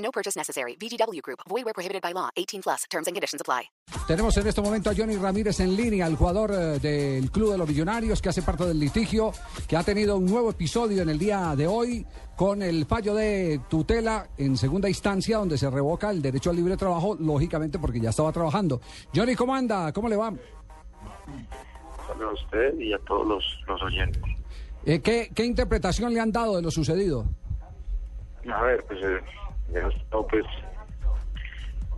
No 0.00 0.10
purchase 0.10 0.36
necessary. 0.36 0.76
VGW 0.76 1.20
Group. 1.22 1.40
Void 1.48 1.64
where 1.64 1.74
prohibited 1.74 2.02
by 2.02 2.12
law. 2.12 2.30
18 2.36 2.62
plus. 2.62 2.84
Terms 2.90 3.06
and 3.06 3.14
conditions 3.14 3.40
apply. 3.40 3.70
Tenemos 4.06 4.36
en 4.36 4.46
este 4.46 4.60
momento 4.60 4.90
a 4.90 4.94
Johnny 4.94 5.16
Ramírez 5.16 5.60
en 5.60 5.76
línea, 5.76 6.06
el 6.06 6.16
jugador 6.16 6.52
eh, 6.52 6.78
del 6.78 7.30
Club 7.30 7.52
de 7.52 7.58
los 7.58 7.68
Millonarios 7.68 8.20
que 8.20 8.28
hace 8.28 8.42
parte 8.42 8.64
del 8.64 8.78
litigio, 8.78 9.32
que 9.68 9.76
ha 9.76 9.82
tenido 9.82 10.16
un 10.16 10.26
nuevo 10.26 10.50
episodio 10.50 11.02
en 11.02 11.10
el 11.10 11.18
día 11.18 11.54
de 11.56 11.66
hoy 11.66 12.06
con 12.36 12.62
el 12.62 12.86
fallo 12.86 13.14
de 13.14 13.60
tutela 13.68 14.26
en 14.38 14.56
segunda 14.56 14.88
instancia 14.88 15.38
donde 15.38 15.58
se 15.58 15.68
revoca 15.70 16.10
el 16.10 16.22
derecho 16.22 16.50
al 16.50 16.56
libre 16.56 16.76
trabajo, 16.76 17.16
lógicamente 17.20 17.78
porque 17.78 18.00
ya 18.00 18.10
estaba 18.10 18.32
trabajando. 18.32 18.80
Johnny, 19.14 19.34
¿cómo 19.34 19.54
anda? 19.54 19.92
¿Cómo 19.92 20.08
le 20.08 20.16
va? 20.16 20.32
Saludos 22.06 22.40
a 22.40 22.44
usted 22.44 22.78
y 22.78 22.92
a 22.92 22.98
todos 23.00 23.28
los, 23.28 23.44
los 23.68 23.82
oyentes. 23.82 24.22
Eh, 24.86 25.00
¿qué, 25.00 25.30
¿Qué 25.34 25.44
interpretación 25.44 26.14
le 26.14 26.20
han 26.20 26.32
dado 26.32 26.56
de 26.56 26.62
lo 26.62 26.70
sucedido? 26.70 27.26
A 28.50 28.62
ver, 28.62 28.82
pues 28.88 28.98
eh, 29.02 29.20
he 29.74 29.88
estado 29.88 30.26
pues 30.26 30.44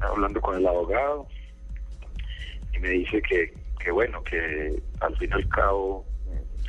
hablando 0.01 0.41
con 0.41 0.57
el 0.57 0.67
abogado 0.67 1.27
y 2.73 2.79
me 2.79 2.91
dice 2.91 3.23
que, 3.23 3.55
que 3.79 3.91
bueno, 3.91 4.23
que 4.25 4.83
al 5.01 5.17
fin 5.17 5.31
y 5.31 5.35
al 5.35 5.49
cabo 5.49 6.05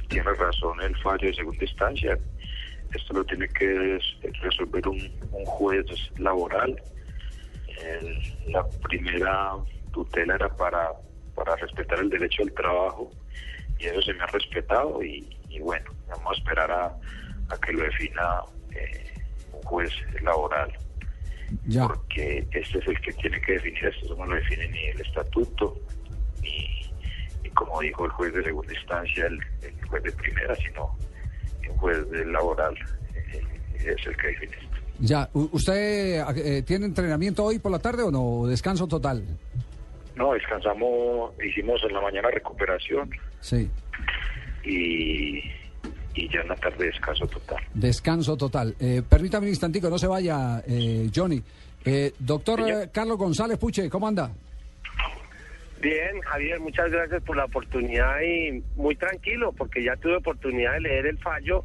tiene 0.09 0.31
razón 0.33 0.79
el 0.81 0.95
fallo 0.97 1.27
de 1.27 1.33
segunda 1.33 1.63
instancia. 1.65 2.17
Esto 2.93 3.13
lo 3.13 3.23
tiene 3.25 3.47
que 3.49 3.65
res- 3.73 4.17
resolver 4.41 4.87
un, 4.87 4.99
juez 5.45 5.85
laboral. 6.19 6.79
La 8.47 8.63
primera 8.83 9.53
tutela 9.91 10.35
era 10.35 10.49
para, 10.55 10.91
para 11.35 11.55
respetar 11.55 11.99
el 11.99 12.09
derecho 12.09 12.43
al 12.43 12.51
trabajo 12.53 13.09
y 13.79 13.85
eso 13.85 14.01
se 14.03 14.13
me 14.13 14.23
ha 14.23 14.27
respetado 14.27 15.03
y, 15.03 15.37
y 15.49 15.59
bueno, 15.59 15.89
vamos 16.07 16.31
a 16.31 16.37
esperar 16.37 16.71
a, 16.71 16.85
a 17.49 17.57
que 17.59 17.73
lo 17.73 17.83
defina 17.83 18.41
eh, 18.75 19.13
un 19.53 19.61
juez 19.63 19.91
laboral 20.21 20.71
Ya. 21.65 21.87
porque 21.87 22.45
este 22.51 22.79
es 22.79 22.87
el 22.87 22.99
que 23.01 23.13
tiene 23.13 23.39
que 23.41 23.53
definir 23.53 23.85
esto, 23.85 24.15
no 24.15 24.25
lo 24.25 24.35
define 24.35 24.67
ni 24.69 24.85
el 24.85 25.01
estatuto, 25.01 25.77
ni, 26.41 26.81
ni 27.43 27.49
como 27.51 27.79
dijo 27.81 28.05
el 28.05 28.11
juez 28.11 28.33
de 28.33 28.43
segunda 28.43 28.73
instancia, 28.73 29.25
el, 29.27 29.39
el 29.61 29.85
juez 29.87 30.03
de 30.03 30.11
primera, 30.11 30.55
sino 30.55 30.97
un 31.69 31.77
juez 31.77 31.97
laboral, 32.27 32.75
eh, 33.33 33.41
es 33.75 34.07
el 34.07 34.17
que 34.17 34.27
define 34.27 34.55
esto. 34.57 34.77
Ya. 34.99 35.29
¿Usted 35.33 36.23
eh, 36.37 36.61
tiene 36.63 36.85
entrenamiento 36.85 37.43
hoy 37.43 37.59
por 37.59 37.71
la 37.71 37.79
tarde 37.79 38.03
o 38.03 38.11
no? 38.11 38.23
¿O 38.41 38.47
¿Descanso 38.47 38.87
total? 38.87 39.23
No, 40.15 40.33
descansamos, 40.33 41.33
hicimos 41.43 41.81
en 41.87 41.93
la 41.93 42.01
mañana 42.01 42.29
recuperación 42.29 43.09
Sí. 43.41 43.69
y, 44.63 45.41
y 46.15 46.29
ya 46.29 46.41
en 46.41 46.47
la 46.49 46.55
tarde 46.55 46.85
descanso 46.85 47.27
total. 47.27 47.57
Descanso 47.73 48.37
total. 48.37 48.75
Eh, 48.79 49.01
permítame 49.07 49.45
un 49.45 49.49
instantico, 49.49 49.89
no 49.89 49.97
se 49.97 50.07
vaya, 50.07 50.63
eh, 50.67 51.09
Johnny. 51.13 51.41
Eh, 51.85 52.13
doctor 52.19 52.61
Señor. 52.63 52.83
eh, 52.83 52.89
Carlos 52.93 53.17
González 53.17 53.57
Puche, 53.57 53.89
¿cómo 53.89 54.07
anda? 54.07 54.31
Bien, 55.81 56.21
Javier, 56.21 56.59
muchas 56.61 56.89
gracias 56.91 57.21
por 57.23 57.35
la 57.35 57.45
oportunidad 57.45 58.21
y 58.21 58.63
muy 58.77 58.95
tranquilo 58.95 59.51
porque 59.51 59.83
ya 59.83 59.95
tuve 59.97 60.15
oportunidad 60.15 60.73
de 60.73 60.79
leer 60.81 61.07
el 61.07 61.17
fallo 61.17 61.63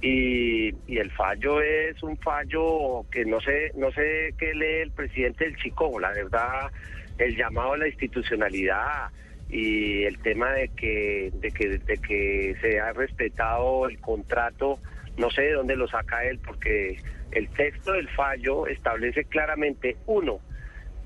y, 0.00 0.68
y 0.86 0.98
el 0.98 1.10
fallo 1.10 1.60
es 1.60 2.00
un 2.04 2.16
fallo 2.18 3.04
que 3.10 3.24
no 3.24 3.40
sé 3.40 3.72
no 3.74 3.90
sé 3.90 4.32
qué 4.38 4.54
lee 4.54 4.82
el 4.82 4.92
presidente 4.92 5.44
del 5.44 5.56
Chico, 5.56 5.98
la 5.98 6.12
verdad 6.12 6.70
el 7.18 7.36
llamado 7.36 7.72
a 7.72 7.78
la 7.78 7.88
institucionalidad 7.88 9.08
y 9.48 10.04
el 10.04 10.18
tema 10.18 10.52
de 10.52 10.68
que 10.68 11.30
de 11.34 11.50
que 11.50 11.78
de 11.78 11.98
que 11.98 12.56
se 12.60 12.80
ha 12.80 12.92
respetado 12.92 13.88
el 13.88 13.98
contrato, 14.00 14.78
no 15.16 15.30
sé 15.30 15.42
de 15.42 15.52
dónde 15.52 15.76
lo 15.76 15.88
saca 15.88 16.24
él 16.24 16.38
porque 16.44 16.98
el 17.32 17.48
texto 17.50 17.92
del 17.92 18.08
fallo 18.10 18.66
establece 18.66 19.24
claramente 19.24 19.96
uno 20.06 20.40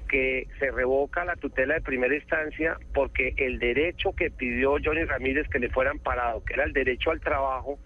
que 0.09 0.47
se 0.59 0.71
revoca 0.71 1.25
la 1.25 1.37
tutela 1.37 1.75
de 1.75 1.81
primera 1.81 2.15
instancia 2.15 2.79
porque 2.93 3.35
el 3.39 3.59
derecho 3.59 4.13
que 4.13 4.31
pidió 4.31 4.77
Johnny 4.85 5.05
Ramírez 5.05 5.49
que 5.49 5.59
le 5.59 5.71
fuera 5.71 5.91
amparado, 5.91 6.45
que 6.45 6.53
era 6.55 6.65
el 6.65 6.73
derecho 6.75 7.11
al 7.11 7.21
trabajo, 7.21 7.79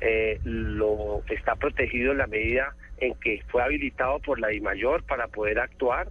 eh, 0.00 0.38
lo 0.44 1.22
está 1.28 1.56
protegido 1.56 2.12
en 2.12 2.18
la 2.18 2.26
medida 2.28 2.76
en 2.98 3.14
que 3.14 3.42
fue 3.48 3.62
habilitado 3.62 4.20
por 4.20 4.38
la 4.38 4.48
DIMAYOR 4.48 5.04
para 5.04 5.26
poder 5.26 5.58
actuar, 5.58 6.08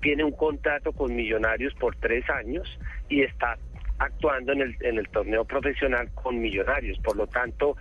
tiene 0.00 0.24
un 0.24 0.32
contrato 0.32 0.92
con 0.92 1.14
Millonarios 1.14 1.74
por 1.74 1.96
tres 1.96 2.28
años 2.30 2.78
y 3.08 3.22
está 3.22 3.56
actuando 3.98 4.52
en 4.52 4.60
el, 4.62 4.76
en 4.80 4.98
el 4.98 5.08
torneo 5.08 5.44
profesional 5.44 6.10
con 6.14 6.40
Millonarios. 6.40 6.98
Por 7.00 7.16
lo 7.16 7.26
tanto, 7.26 7.76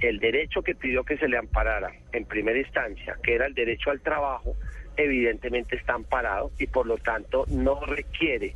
el 0.00 0.18
derecho 0.18 0.62
que 0.62 0.74
pidió 0.74 1.04
que 1.04 1.16
se 1.16 1.28
le 1.28 1.38
amparara 1.38 1.90
en 2.12 2.24
primera 2.26 2.58
instancia, 2.58 3.16
que 3.22 3.34
era 3.34 3.46
el 3.46 3.54
derecho 3.54 3.90
al 3.90 4.00
trabajo, 4.00 4.54
evidentemente 4.96 5.76
está 5.76 5.94
amparado 5.94 6.52
y 6.58 6.66
por 6.66 6.86
lo 6.86 6.98
tanto 6.98 7.46
no 7.48 7.80
requiere 7.84 8.54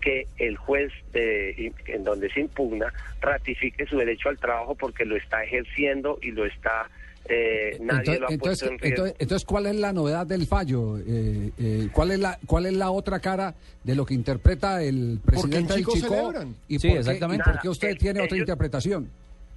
que 0.00 0.28
el 0.38 0.56
juez 0.56 0.92
de- 1.12 1.72
en 1.86 2.04
donde 2.04 2.30
se 2.30 2.40
impugna 2.40 2.92
ratifique 3.20 3.86
su 3.86 3.96
derecho 3.96 4.28
al 4.28 4.38
trabajo 4.38 4.74
porque 4.74 5.04
lo 5.04 5.16
está 5.16 5.42
ejerciendo 5.42 6.18
y 6.22 6.30
lo 6.30 6.44
está 6.44 6.88
eh, 7.28 7.76
nadie 7.80 8.14
Entonces, 8.16 8.20
lo 8.20 8.26
ha 8.28 8.32
entonces, 8.32 8.38
puesto 8.38 8.64
en 8.66 8.78
riesgo. 8.78 8.86
entonces- 8.88 9.16
entonces, 9.20 9.44
¿cuál 9.46 9.66
es 9.66 9.76
la 9.76 9.92
novedad 9.92 10.26
del 10.26 10.46
fallo? 10.46 10.98
Eh, 10.98 11.50
eh, 11.58 11.88
¿cuál, 11.92 12.10
es 12.12 12.18
la, 12.20 12.38
¿Cuál 12.46 12.66
es 12.66 12.72
la 12.74 12.90
otra 12.90 13.20
cara 13.20 13.54
de 13.84 13.94
lo 13.94 14.06
que 14.06 14.14
interpreta 14.14 14.82
el 14.82 15.20
presidente 15.24 15.74
del 15.74 15.86
Chico. 15.86 16.32
¿Y, 16.68 16.78
Sí, 16.78 16.88
por 16.88 16.94
qué, 16.94 17.00
exactamente. 17.00 17.44
¿Y 17.46 17.52
por 17.52 17.60
qué 17.62 17.68
usted 17.68 17.88
Nada, 17.88 17.98
tiene 17.98 18.20
eh, 18.20 18.24
otra 18.24 18.36
interpretación? 18.38 19.10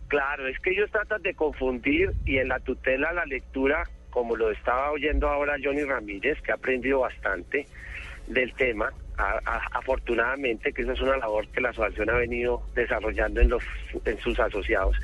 Claro, 0.07 0.47
es 0.47 0.59
que 0.59 0.71
ellos 0.71 0.89
tratan 0.91 1.21
de 1.21 1.33
confundir 1.33 2.11
y 2.25 2.37
en 2.37 2.49
la 2.49 2.59
tutela 2.59 3.13
la 3.13 3.25
lectura, 3.25 3.83
como 4.09 4.35
lo 4.35 4.51
estaba 4.51 4.91
oyendo 4.91 5.29
ahora 5.29 5.55
Johnny 5.63 5.83
Ramírez, 5.83 6.41
que 6.41 6.51
ha 6.51 6.55
aprendido 6.55 6.99
bastante 6.99 7.65
del 8.27 8.53
tema, 8.55 8.91
a- 9.17 9.39
a- 9.45 9.67
afortunadamente, 9.79 10.73
que 10.73 10.81
esa 10.81 10.93
es 10.93 11.01
una 11.01 11.15
labor 11.17 11.47
que 11.49 11.61
la 11.61 11.69
asociación 11.69 12.09
ha 12.09 12.13
venido 12.15 12.61
desarrollando 12.75 13.39
en, 13.39 13.49
los, 13.49 13.63
en 14.05 14.17
sus 14.19 14.37
asociados. 14.39 14.95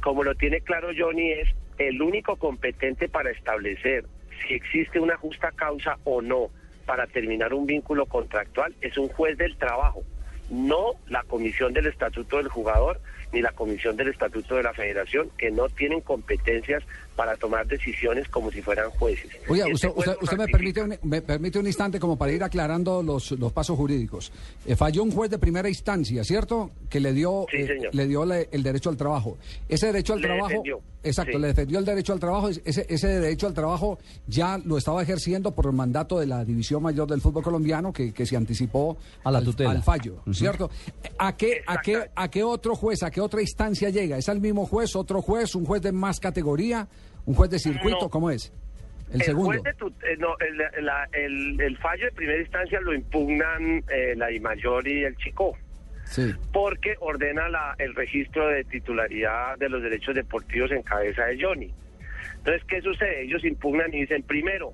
Como 0.00 0.24
lo 0.24 0.34
tiene 0.34 0.60
claro 0.60 0.88
Johnny, 0.96 1.32
es 1.32 1.48
el 1.78 2.00
único 2.00 2.36
competente 2.36 3.08
para 3.08 3.30
establecer 3.30 4.04
si 4.46 4.54
existe 4.54 4.98
una 4.98 5.16
justa 5.16 5.52
causa 5.52 5.98
o 6.04 6.22
no 6.22 6.50
para 6.86 7.06
terminar 7.06 7.52
un 7.52 7.66
vínculo 7.66 8.06
contractual, 8.06 8.74
es 8.80 8.96
un 8.96 9.08
juez 9.08 9.36
del 9.36 9.56
trabajo 9.56 10.02
no 10.50 10.94
la 11.06 11.22
comisión 11.22 11.72
del 11.72 11.86
estatuto 11.86 12.38
del 12.38 12.48
jugador 12.48 13.00
ni 13.32 13.40
la 13.40 13.52
comisión 13.52 13.96
del 13.96 14.08
estatuto 14.08 14.56
de 14.56 14.62
la 14.62 14.72
federación, 14.74 15.30
que 15.38 15.50
no 15.50 15.68
tienen 15.68 16.00
competencias 16.00 16.82
para 17.16 17.36
tomar 17.36 17.66
decisiones 17.66 18.28
como 18.28 18.50
si 18.50 18.62
fueran 18.62 18.90
jueces. 18.90 19.30
Oiga, 19.48 19.66
Este 19.66 19.74
usted, 19.88 19.90
usted, 19.94 20.16
usted 20.22 20.36
me, 20.38 20.48
permite 20.48 20.82
un, 20.82 20.98
me 21.02 21.20
permite 21.22 21.58
un 21.58 21.66
instante 21.66 22.00
como 22.00 22.16
para 22.16 22.32
ir 22.32 22.42
aclarando 22.42 23.02
los, 23.02 23.32
los 23.32 23.52
pasos 23.52 23.76
jurídicos. 23.76 24.32
Eh, 24.66 24.74
falló 24.74 25.02
un 25.02 25.10
juez 25.12 25.30
de 25.30 25.38
primera 25.38 25.68
instancia, 25.68 26.24
¿cierto? 26.24 26.70
Que 26.88 26.98
le 26.98 27.12
dio, 27.12 27.46
Sí, 27.50 27.58
eh, 27.58 27.88
le 27.92 28.06
dio 28.06 28.24
le- 28.24 28.48
el 28.52 28.62
derecho 28.62 28.88
al 28.90 28.96
trabajo. 28.96 29.36
Ese 29.68 29.86
derecho 29.86 30.14
al 30.14 30.20
Le 30.22 30.28
trabajo, 30.28 30.48
defendió, 30.48 30.80
exacto, 31.02 31.32
sí. 31.32 31.38
le 31.40 31.46
defendió 31.48 31.78
el 31.78 31.84
derecho 31.84 32.12
al 32.14 32.20
trabajo. 32.20 32.48
Ese, 32.48 32.86
ese 32.88 33.08
derecho 33.08 33.46
al 33.46 33.54
trabajo 33.54 33.98
ya 34.26 34.58
lo 34.64 34.78
estaba 34.78 35.02
ejerciendo 35.02 35.50
por 35.50 35.66
el 35.66 35.72
mandato 35.72 36.18
de 36.18 36.26
la 36.26 36.42
División 36.44 36.82
Mayor 36.82 37.06
del 37.08 37.20
Fútbol 37.20 37.42
Colombiano, 37.42 37.92
que, 37.92 38.12
que 38.14 38.24
se 38.24 38.36
anticipó 38.36 38.96
A 39.24 39.30
la 39.30 39.38
al- 39.38 39.44
tutela. 39.44 39.70
al 39.72 39.82
fallo, 39.82 40.22
¿cierto? 40.32 40.70
¿A 41.18 41.36
qué, 41.36 41.60
a, 41.66 41.80
qué. 41.82 42.08
¿A 42.14 42.30
qué 42.30 42.42
otro 42.44 42.74
juez, 42.74 43.02
a 43.02 43.10
qué 43.10 43.19
otra 43.20 43.40
instancia 43.40 43.90
llega? 43.90 44.16
¿Es 44.18 44.28
al 44.28 44.40
mismo 44.40 44.66
juez, 44.66 44.96
otro 44.96 45.22
juez, 45.22 45.54
un 45.54 45.64
juez 45.64 45.82
de 45.82 45.92
más 45.92 46.18
categoría, 46.20 46.88
un 47.26 47.34
juez 47.34 47.50
de 47.50 47.58
circuito? 47.58 47.98
No. 48.02 48.08
¿Cómo 48.10 48.30
es? 48.30 48.52
El, 49.12 49.20
El, 49.20 49.26
segundo. 49.26 49.50
juez 49.50 49.62
de 49.62 49.74
tut- 49.76 50.04
eh, 50.04 50.16
no, 50.18 50.28
el, 50.38 50.84
la- 50.84 51.08
el- 51.12 51.60
el 51.60 51.76
fallo 51.78 52.04
de 52.06 52.12
primera 52.12 52.40
instancia 52.40 52.80
lo 52.80 52.94
impugnan 52.94 53.82
eh, 53.92 54.14
la 54.16 54.28
DIMAYOR 54.28 54.86
y 54.88 55.04
el 55.04 55.16
Chico. 55.16 55.56
Sí. 56.04 56.32
porque 56.52 56.96
ordena 56.98 57.48
la- 57.48 57.76
el 57.78 57.94
registro 57.94 58.48
de 58.48 58.64
titularidad 58.64 59.56
de 59.58 59.68
los 59.68 59.80
derechos 59.80 60.12
deportivos 60.16 60.72
en 60.72 60.82
cabeza 60.82 61.24
de 61.26 61.40
Johnny. 61.40 61.72
Entonces, 62.38 62.62
¿qué 62.66 62.80
sucede? 62.82 63.22
Ellos 63.22 63.44
impugnan 63.44 63.94
y 63.94 64.00
dicen, 64.00 64.22
primero, 64.24 64.72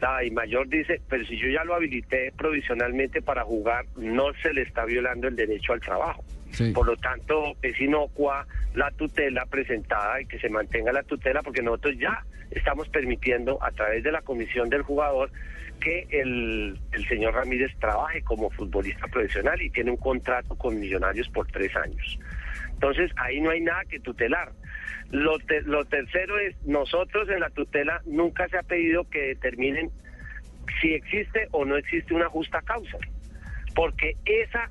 la 0.00 0.22
I 0.24 0.30
mayor 0.30 0.68
dice, 0.68 1.00
pero 1.08 1.24
si 1.24 1.36
yo 1.38 1.48
ya 1.48 1.64
lo 1.64 1.74
habilité 1.74 2.32
provisionalmente 2.36 3.22
para 3.22 3.44
jugar, 3.44 3.86
no 3.96 4.32
se 4.42 4.52
le 4.52 4.62
está 4.62 4.84
violando 4.84 5.28
el 5.28 5.36
derecho 5.36 5.72
al 5.72 5.80
trabajo. 5.80 6.24
Sí. 6.50 6.72
Por 6.72 6.86
lo 6.86 6.96
tanto, 6.96 7.54
es 7.62 7.80
inocua 7.80 8.46
la 8.74 8.90
tutela 8.92 9.44
presentada 9.46 10.20
y 10.20 10.26
que 10.26 10.38
se 10.38 10.48
mantenga 10.48 10.92
la 10.92 11.02
tutela 11.02 11.42
porque 11.42 11.62
nosotros 11.62 11.96
ya 11.98 12.24
estamos 12.50 12.88
permitiendo 12.88 13.62
a 13.62 13.70
través 13.72 14.04
de 14.04 14.12
la 14.12 14.22
comisión 14.22 14.68
del 14.68 14.82
jugador 14.82 15.30
que 15.80 16.06
el, 16.10 16.78
el 16.92 17.08
señor 17.08 17.34
Ramírez 17.34 17.72
trabaje 17.78 18.22
como 18.22 18.50
futbolista 18.50 19.06
profesional 19.08 19.60
y 19.60 19.70
tiene 19.70 19.90
un 19.90 19.96
contrato 19.96 20.56
con 20.56 20.78
Millonarios 20.78 21.28
por 21.28 21.46
tres 21.48 21.74
años. 21.76 22.18
Entonces, 22.72 23.10
ahí 23.16 23.40
no 23.40 23.50
hay 23.50 23.60
nada 23.60 23.82
que 23.88 24.00
tutelar. 24.00 24.52
Lo, 25.10 25.38
te- 25.38 25.62
lo 25.62 25.84
tercero 25.84 26.38
es, 26.38 26.56
nosotros 26.64 27.28
en 27.28 27.40
la 27.40 27.50
tutela 27.50 28.00
nunca 28.06 28.48
se 28.48 28.58
ha 28.58 28.62
pedido 28.62 29.04
que 29.08 29.20
determinen 29.28 29.90
si 30.80 30.94
existe 30.94 31.48
o 31.52 31.64
no 31.64 31.76
existe 31.76 32.12
una 32.12 32.28
justa 32.28 32.60
causa, 32.62 32.98
porque 33.74 34.16
esa 34.24 34.68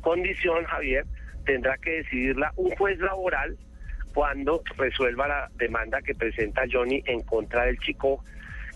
condición, 0.00 0.64
Javier, 0.64 1.04
tendrá 1.44 1.76
que 1.78 1.98
decidirla 2.02 2.52
un 2.56 2.70
juez 2.76 2.98
laboral 2.98 3.56
cuando 4.12 4.62
resuelva 4.76 5.28
la 5.28 5.48
demanda 5.54 6.02
que 6.02 6.14
presenta 6.14 6.64
Johnny 6.70 7.02
en 7.06 7.22
contra 7.22 7.64
del 7.64 7.78
chico 7.78 8.24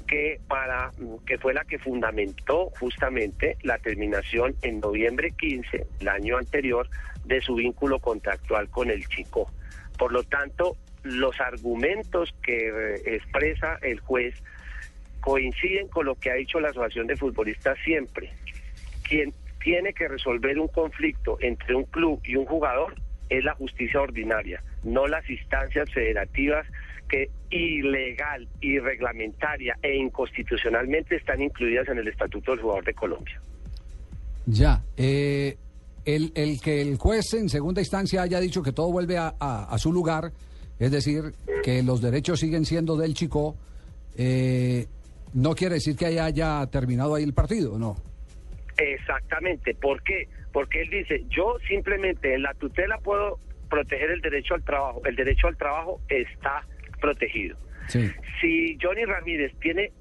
que 0.06 0.40
para 0.48 0.90
que 1.26 1.38
fue 1.38 1.54
la 1.54 1.64
que 1.64 1.78
fundamentó 1.78 2.70
justamente 2.78 3.56
la 3.62 3.78
terminación 3.78 4.54
en 4.62 4.80
noviembre 4.80 5.30
15 5.32 5.86
el 6.00 6.08
año 6.08 6.36
anterior 6.36 6.88
de 7.24 7.40
su 7.40 7.54
vínculo 7.54 7.98
contractual 8.00 8.68
con 8.68 8.90
el 8.90 9.06
chico. 9.08 9.50
Por 9.96 10.12
lo 10.12 10.22
tanto, 10.24 10.76
los 11.02 11.40
argumentos 11.40 12.34
que 12.42 12.68
eh, 12.68 13.02
expresa 13.16 13.78
el 13.82 14.00
juez 14.00 14.34
coinciden 15.20 15.88
con 15.88 16.06
lo 16.06 16.14
que 16.14 16.30
ha 16.30 16.34
dicho 16.34 16.60
la 16.60 16.68
Asociación 16.68 17.06
de 17.06 17.16
Futbolistas 17.16 17.76
siempre. 17.84 18.30
Quien 19.08 19.32
tiene 19.62 19.92
que 19.92 20.08
resolver 20.08 20.58
un 20.58 20.68
conflicto 20.68 21.36
entre 21.40 21.74
un 21.74 21.84
club 21.84 22.20
y 22.24 22.36
un 22.36 22.46
jugador 22.46 22.94
es 23.28 23.44
la 23.44 23.54
justicia 23.54 24.00
ordinaria, 24.00 24.62
no 24.82 25.06
las 25.06 25.28
instancias 25.28 25.90
federativas 25.92 26.66
que 27.08 27.28
ilegal, 27.50 28.48
irreglamentaria 28.60 29.76
e 29.82 29.96
inconstitucionalmente 29.96 31.16
están 31.16 31.42
incluidas 31.42 31.88
en 31.88 31.98
el 31.98 32.08
Estatuto 32.08 32.52
del 32.52 32.60
Jugador 32.60 32.84
de 32.84 32.94
Colombia. 32.94 33.40
Ya. 34.46 34.82
eh, 34.96 35.56
el, 36.06 36.32
el 36.34 36.60
que 36.60 36.80
el 36.80 36.96
juez 36.96 37.34
en 37.34 37.48
segunda 37.50 37.82
instancia 37.82 38.22
haya 38.22 38.40
dicho 38.40 38.62
que 38.62 38.72
todo 38.72 38.90
vuelve 38.90 39.18
a, 39.18 39.34
a- 39.38 39.64
a 39.70 39.78
su 39.78 39.92
lugar, 39.92 40.32
es 40.80 40.90
decir, 40.90 41.34
que 41.62 41.82
los 41.82 42.00
derechos 42.00 42.40
siguen 42.40 42.64
siendo 42.64 42.96
del 42.96 43.14
chico, 43.14 43.54
eh, 44.16 44.86
no 45.34 45.54
quiere 45.54 45.74
decir 45.74 45.94
que 45.96 46.06
haya, 46.06 46.24
haya 46.24 46.66
terminado 46.66 47.14
ahí 47.14 47.22
el 47.22 47.34
partido, 47.34 47.78
¿no? 47.78 47.96
Exactamente. 48.76 49.74
¿Por 49.74 50.02
qué? 50.02 50.26
Porque 50.52 50.82
él 50.82 50.90
dice, 50.90 51.24
yo 51.28 51.58
simplemente 51.68 52.34
en 52.34 52.42
la 52.42 52.54
tutela 52.54 52.98
puedo 52.98 53.38
proteger 53.68 54.10
el 54.10 54.20
derecho 54.20 54.54
al 54.54 54.64
trabajo. 54.64 55.02
El 55.04 55.14
derecho 55.16 55.46
al 55.46 55.56
trabajo 55.56 56.00
está 56.08 56.66
protegido. 57.00 57.56
Sí. 57.88 58.10
Si 58.40 58.78
Johnny 58.80 59.04
Ramírez 59.04 59.52
tiene 59.60 59.92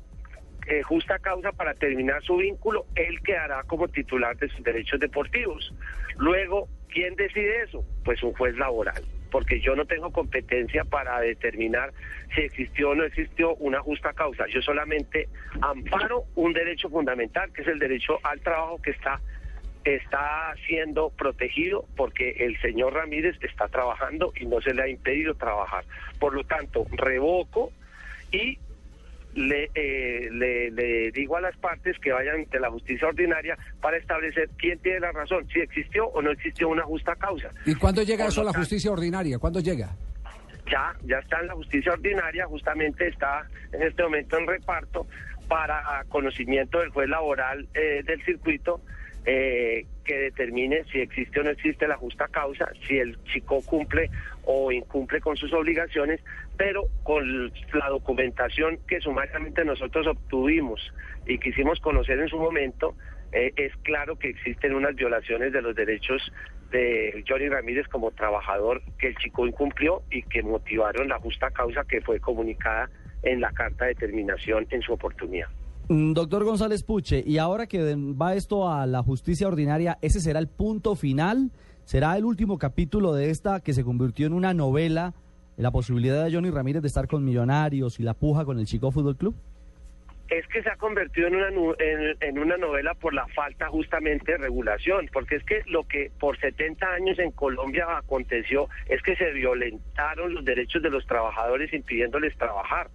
eh, 0.68 0.81
justa 0.84 1.20
causa 1.20 1.52
para 1.52 1.74
terminar 1.74 2.24
su 2.24 2.38
vínculo, 2.38 2.86
él 2.96 3.20
quedará 3.22 3.64
como 3.64 3.88
titular 3.88 4.38
de 4.38 4.50
sus 4.50 4.64
derechos 4.64 5.00
deportivos. 5.00 5.74
Luego, 6.18 6.68
¿quién 6.90 7.16
decide 7.16 7.64
eso? 7.64 7.84
Pues 8.04 8.22
un 8.24 8.34
juez 8.34 8.56
laboral, 8.56 9.04
porque 9.31 9.60
yo 9.60 9.76
no 9.76 9.86
tengo 9.86 10.12
competencia 10.12 10.84
para 10.84 11.20
determinar 11.20 11.94
si 12.36 12.42
existió 12.42 12.92
o 12.92 12.96
no 12.96 13.04
existió 13.04 13.56
una 13.56 13.81
justa 13.81 14.14
causa. 14.14 14.46
Yo 14.48 14.62
solamente 14.62 15.28
amparo 15.62 16.26
un 16.36 16.54
derecho 16.54 16.90
fundamental, 16.90 17.52
que 17.54 17.62
es 17.62 17.68
el 17.68 17.80
derecho 17.80 18.20
al 18.24 18.40
trabajo 18.42 18.81
que 18.81 18.92
está 18.92 19.20
está 19.86 20.54
siendo 20.68 21.10
protegido 21.10 21.86
porque 21.96 22.31
el 22.40 22.60
señor 22.62 22.94
Ramírez 22.94 23.38
está 23.42 23.70
trabajando 23.70 24.34
y 24.40 24.46
no 24.46 24.62
se 24.62 24.74
le 24.74 24.84
ha 24.84 24.88
impedido 24.90 25.36
trabajar. 25.36 25.86
Por 26.20 26.34
lo 26.34 26.44
tanto, 26.44 26.86
revoco 26.92 27.72
y 28.31 28.60
le, 29.36 29.70
eh, 29.76 30.30
le, 30.31 30.72
le 30.72 31.12
digo 31.12 31.38
a 31.38 31.42
las 31.42 31.56
partes 31.58 31.98
que 32.00 32.12
vayan 32.12 32.36
ante 32.36 32.60
la 32.60 32.70
justicia 32.70 33.08
ordinaria 33.08 33.58
para 33.81 33.98
establecer 33.98 34.50
quién 34.58 34.80
tiene 34.80 35.00
la 35.00 35.12
razón, 35.12 35.48
si 35.52 35.60
existió 35.60 36.08
o 36.08 36.22
no 36.22 36.31
existió 36.31 36.70
una 36.70 36.84
justa 36.84 37.16
causa. 37.16 37.50
¿Y 37.66 37.76
cuándo 37.76 38.04
llega 38.04 38.26
Por 38.26 38.31
eso 38.31 38.42
a 38.42 38.46
la 38.46 38.54
justicia 38.54 38.92
ordinaria? 38.92 39.38
¿Cuándo 39.38 39.60
llega? 39.60 39.96
Ya, 40.72 40.96
ya 41.04 41.18
está 41.18 41.40
en 41.40 41.48
la 41.48 41.56
justicia 41.56 41.94
ordinaria, 41.94 42.46
justamente 42.46 43.08
está 43.08 43.48
en 43.72 43.81
este 43.84 44.04
momento 44.04 44.38
en 44.38 44.48
reparto 44.48 45.08
para 45.48 46.06
conocimiento 46.10 46.80
del 46.80 46.90
juez 46.90 47.10
laboral 47.10 47.68
eh, 47.74 48.04
del 48.06 48.24
circuito 48.24 48.81
eh, 49.25 49.86
que 50.04 50.18
determine 50.18 50.83
si 50.92 51.00
existe 51.00 51.39
o 51.39 51.44
no 51.44 51.51
existe 51.51 51.88
la 51.88 51.98
justa 51.98 52.27
causa, 52.27 52.69
si 52.88 52.98
el 52.98 53.21
chico 53.25 53.62
cumple 53.66 54.10
o 54.45 54.71
incumple 54.71 55.21
con 55.21 55.38
sus 55.38 55.54
obligaciones, 55.54 56.19
pero 56.57 56.86
con 57.04 57.51
la 57.74 57.89
documentación 57.89 58.80
que 58.88 59.00
sumariamente 59.01 59.63
nosotros 59.66 60.07
obtuvimos 60.07 60.81
y 61.25 61.38
quisimos 61.38 61.80
conocer 61.80 62.19
en 62.19 62.27
su 62.27 62.38
momento, 62.38 62.95
eh, 63.31 63.54
es 63.56 63.71
claro 63.83 64.18
que 64.18 64.30
existen 64.30 64.74
unas 64.74 64.95
violaciones 64.95 65.54
de 65.54 65.62
los 65.62 65.75
derechos 65.75 66.31
de 66.71 67.24
Johnny 67.27 67.50
Ramírez 67.50 67.88
como 67.88 68.12
trabajador 68.12 68.81
que 68.98 69.07
el 69.07 69.16
chico 69.18 69.45
incumplió 69.45 70.04
y 70.10 70.24
que 70.24 70.42
motivaron 70.42 71.07
la 71.07 71.19
justa 71.19 71.51
causa 71.51 71.83
que 71.83 72.01
fue 72.01 72.19
comunicada 72.19 72.89
en 73.24 73.42
la 73.42 73.51
carta 73.51 73.86
de 73.86 73.95
terminación 73.95 74.66
en 74.69 74.81
su 74.81 74.94
oportunidad. 74.94 75.50
Mm, 75.91 76.13
Doctor 76.13 76.44
González 76.44 76.83
Puche, 76.83 77.24
y 77.25 77.39
ahora 77.39 77.65
que 77.65 77.95
va 77.95 78.36
esto 78.36 78.69
a 78.69 78.86
la 78.86 79.01
justicia 79.01 79.47
ordinaria, 79.47 79.97
¿ese 80.03 80.19
será 80.19 80.38
el 80.38 80.47
punto 80.47 80.95
final? 80.95 81.50
¿Será 81.83 82.15
el 82.15 82.25
último 82.25 82.59
capítulo 82.59 83.13
de 83.13 83.31
esta 83.31 83.59
que 83.59 83.74
se 83.74 83.83
convirtió 83.83 84.27
en 84.27 84.33
una 84.33 84.53
novela, 84.53 85.15
la 85.57 85.71
posibilidad 85.71 86.24
de 86.24 86.31
Johnny 86.31 86.51
Ramírez 86.51 86.83
de 86.83 86.88
estar 86.88 87.07
con 87.07 87.25
Millonarios 87.25 88.00
y 88.00 88.03
la 88.03 88.13
puja 88.13 88.45
con 88.45 88.59
el 88.59 88.68
Chico 88.68 88.91
Fútbol 88.91 89.18
Club? 89.18 89.36
es 90.30 90.45
que 90.45 90.62
se 90.62 90.69
ha 90.69 90.75
convertido 90.75 91.27
en 91.27 91.38
una, 91.38 91.47
en, 91.80 92.18
en 92.21 92.38
una 92.38 92.56
novela 92.56 92.94
por 92.94 93.15
la 93.15 93.25
falta 93.30 93.68
justamente 93.69 94.33
de 94.33 94.38
regulación, 94.38 95.09
porque 95.12 95.38
es 95.38 95.44
que 95.44 95.63
lo 95.65 95.88
que 95.88 96.12
por 96.19 96.39
70 96.39 96.85
años 96.85 97.18
en 97.18 97.31
Colombia 97.31 97.97
aconteció 97.97 98.69
es 98.88 99.01
que 99.01 99.15
se 99.15 99.31
violentaron 99.31 100.35
los 100.35 100.45
derechos 100.45 100.83
de 100.83 100.92
los 100.92 101.03
trabajadores 101.07 101.74
impidiéndoles 101.74 102.38
trabajar. 102.38 102.92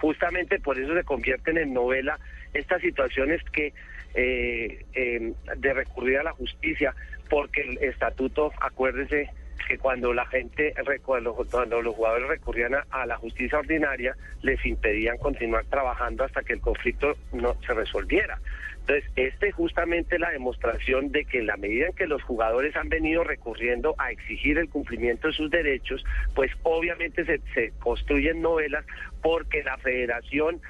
Justamente 0.00 0.58
por 0.60 0.78
eso 0.78 0.94
se 0.94 1.04
convierten 1.04 1.58
en 1.58 1.72
novela 1.72 2.18
estas 2.52 2.80
situaciones 2.82 3.42
que 3.52 3.72
eh, 4.14 4.84
eh, 4.94 5.32
de 5.56 5.74
recurrir 5.74 6.18
a 6.18 6.22
la 6.22 6.32
justicia, 6.32 6.94
porque 7.28 7.60
el 7.60 7.78
estatuto, 7.78 8.52
acuérdense, 8.60 9.28
que 9.68 9.78
cuando 9.78 10.12
la 10.12 10.26
gente, 10.26 10.74
cuando, 11.02 11.34
cuando 11.34 11.82
los 11.82 11.94
jugadores 11.94 12.28
recurrían 12.28 12.74
a, 12.90 13.06
la 13.06 13.16
justicia 13.16 13.58
ordinaria, 13.58 14.16
les 14.42 14.64
impedían 14.64 15.18
continuar 15.18 15.64
trabajando 15.66 16.24
hasta 16.24 16.42
que 16.42 16.54
el 16.54 16.60
conflicto 16.60 17.16
no 17.32 17.54
se 17.66 17.74
resolviera. 17.74 18.38
Entonces, 18.80 19.10
este 19.16 19.48
es 19.48 19.54
justamente 19.54 20.18
la 20.18 20.30
demostración 20.30 21.10
de 21.10 21.24
que 21.24 21.40
en 21.40 21.46
la 21.46 21.56
medida 21.56 21.88
en 21.88 21.92
que 21.94 22.06
los 22.06 22.22
jugadores 22.22 22.76
han 22.76 22.88
venido 22.88 23.24
recurriendo 23.24 23.96
a 23.98 24.12
exigir 24.12 24.58
el 24.58 24.68
cumplimiento 24.68 25.26
de 25.26 25.34
sus 25.34 25.50
derechos, 25.50 26.04
pues 26.34 26.52
obviamente 26.62 27.24
se, 27.24 27.40
se 27.52 27.72
construyen 27.80 28.40
novelas 28.40 28.84
porque 29.22 29.64
la 29.64 29.76
federación 29.78 30.60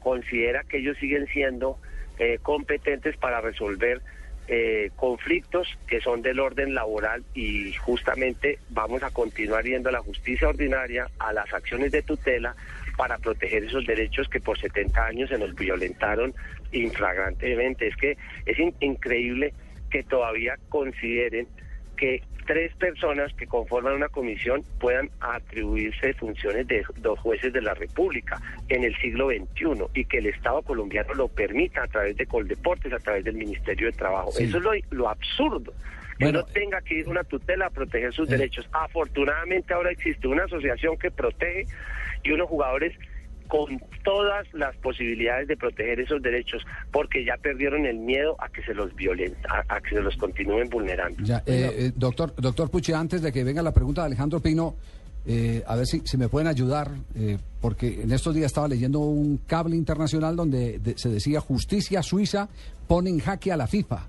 considera 0.00 0.64
que 0.64 0.78
ellos 0.78 0.96
siguen 0.98 1.28
siendo 1.28 1.78
eh, 2.18 2.38
competentes 2.42 3.16
para 3.16 3.40
resolver 3.40 4.02
eh, 4.52 4.90
conflictos 4.96 5.68
que 5.86 6.00
son 6.00 6.22
del 6.22 6.40
orden 6.40 6.74
laboral 6.74 7.22
y 7.34 7.72
justamente 7.74 8.58
vamos 8.70 9.00
a 9.04 9.10
continuar 9.12 9.62
yendo 9.64 9.90
a 9.90 9.92
la 9.92 10.00
justicia 10.02 10.48
ordinaria, 10.48 11.06
a 11.20 11.32
las 11.32 11.52
acciones 11.54 11.92
de 11.92 12.02
tutela 12.02 12.56
para 12.96 13.16
proteger 13.18 13.62
esos 13.62 13.86
derechos 13.86 14.28
que 14.28 14.40
por 14.40 14.58
70 14.58 15.06
años 15.06 15.28
se 15.30 15.38
nos 15.38 15.54
violentaron 15.54 16.34
inflagrantemente. 16.72 17.86
Es 17.86 17.96
que 17.96 18.16
es 18.44 18.58
in- 18.58 18.74
increíble 18.80 19.54
que 19.88 20.02
todavía 20.02 20.56
consideren 20.68 21.46
que 21.96 22.20
tres 22.50 22.74
personas 22.74 23.32
que 23.34 23.46
conforman 23.46 23.94
una 23.94 24.08
comisión 24.08 24.64
puedan 24.80 25.08
atribuirse 25.20 26.14
funciones 26.14 26.66
de 26.66 26.82
dos 26.96 27.16
jueces 27.20 27.52
de 27.52 27.62
la 27.62 27.74
República 27.74 28.40
en 28.68 28.82
el 28.82 28.96
siglo 28.96 29.28
XXI 29.28 29.84
y 29.94 30.04
que 30.04 30.18
el 30.18 30.26
Estado 30.26 30.60
colombiano 30.62 31.14
lo 31.14 31.28
permita 31.28 31.84
a 31.84 31.86
través 31.86 32.16
de 32.16 32.26
Coldeportes, 32.26 32.92
a 32.92 32.98
través 32.98 33.22
del 33.22 33.36
Ministerio 33.36 33.86
de 33.86 33.92
Trabajo. 33.92 34.32
Sí. 34.32 34.42
Eso 34.42 34.56
es 34.58 34.64
lo, 34.64 34.72
lo 34.90 35.08
absurdo. 35.08 35.72
Que 36.18 36.32
no 36.32 36.44
tenga 36.44 36.80
que 36.80 36.96
ir 36.96 37.08
una 37.08 37.22
tutela 37.22 37.66
a 37.66 37.70
proteger 37.70 38.12
sus 38.12 38.28
eh. 38.28 38.36
derechos. 38.36 38.68
Afortunadamente 38.72 39.72
ahora 39.72 39.92
existe 39.92 40.26
una 40.26 40.42
asociación 40.42 40.98
que 40.98 41.12
protege 41.12 41.66
y 42.24 42.32
unos 42.32 42.48
jugadores 42.48 42.98
con 43.50 43.78
todas 44.04 44.46
las 44.54 44.74
posibilidades 44.76 45.48
de 45.48 45.56
proteger 45.56 46.00
esos 46.00 46.22
derechos, 46.22 46.62
porque 46.90 47.24
ya 47.24 47.36
perdieron 47.36 47.84
el 47.84 47.98
miedo 47.98 48.36
a 48.38 48.48
que 48.48 48.62
se 48.62 48.72
los 48.72 48.94
violen, 48.94 49.34
a, 49.48 49.74
a 49.76 49.80
que 49.80 49.90
se 49.96 50.00
los 50.00 50.16
continúen 50.16 50.68
vulnerando. 50.70 51.22
Ya, 51.24 51.38
eh, 51.46 51.70
eh, 51.76 51.92
doctor, 51.94 52.32
doctor 52.36 52.70
Puche, 52.70 52.94
antes 52.94 53.20
de 53.20 53.30
que 53.32 53.44
venga 53.44 53.60
la 53.62 53.72
pregunta 53.72 54.00
de 54.02 54.06
Alejandro 54.06 54.40
Pino, 54.40 54.74
eh, 55.26 55.62
a 55.66 55.76
ver 55.76 55.86
si, 55.86 56.00
si 56.06 56.16
me 56.16 56.28
pueden 56.30 56.48
ayudar, 56.48 56.90
eh, 57.14 57.36
porque 57.60 58.02
en 58.02 58.10
estos 58.12 58.34
días 58.34 58.46
estaba 58.46 58.68
leyendo 58.68 59.00
un 59.00 59.36
cable 59.46 59.76
internacional 59.76 60.34
donde 60.34 60.78
de- 60.78 60.96
se 60.96 61.10
decía 61.10 61.40
justicia 61.40 62.02
suiza 62.02 62.48
pone 62.88 63.10
en 63.10 63.18
jaque 63.18 63.52
a 63.52 63.56
la 63.58 63.66
FIFA. 63.66 64.06